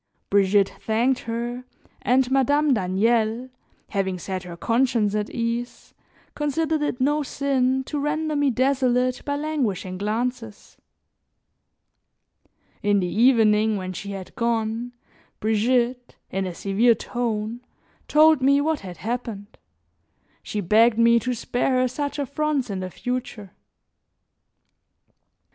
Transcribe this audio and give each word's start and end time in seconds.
Brigitte 0.31 0.73
thanked 0.83 1.19
her, 1.29 1.63
and 2.01 2.31
Madame 2.31 2.73
Daniel, 2.73 3.51
having 3.89 4.17
set 4.17 4.41
her 4.41 4.57
conscience 4.57 5.13
at 5.13 5.29
ease, 5.29 5.93
considered 6.33 6.81
it 6.81 6.99
no 6.99 7.21
sin 7.21 7.83
to 7.83 7.99
render 7.99 8.35
me 8.35 8.49
desolate 8.49 9.21
by 9.25 9.35
languishing 9.35 9.99
glances. 9.99 10.75
In 12.81 12.99
the 12.99 13.05
evening 13.13 13.77
when 13.77 13.93
she 13.93 14.09
had 14.09 14.33
gone, 14.33 14.93
Brigitte, 15.39 16.15
in 16.31 16.47
a 16.47 16.55
severe 16.55 16.95
tone, 16.95 17.61
told 18.07 18.41
me 18.41 18.59
what 18.59 18.79
had 18.79 18.97
happened; 18.97 19.55
she 20.41 20.61
begged 20.61 20.97
me 20.97 21.19
to 21.19 21.35
spare 21.35 21.73
her 21.79 21.87
such 21.87 22.17
affronts 22.17 22.71
in 22.71 22.79
the 22.79 22.89
future. 22.89 23.51